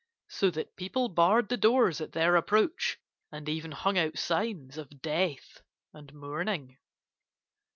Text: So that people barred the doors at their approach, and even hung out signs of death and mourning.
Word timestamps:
So 0.29 0.49
that 0.49 0.75
people 0.77 1.09
barred 1.09 1.49
the 1.49 1.57
doors 1.57 2.01
at 2.01 2.13
their 2.13 2.35
approach, 2.35 2.97
and 3.31 3.47
even 3.47 3.71
hung 3.71 3.99
out 3.99 4.17
signs 4.17 4.79
of 4.79 4.99
death 4.99 5.61
and 5.93 6.11
mourning. 6.11 6.79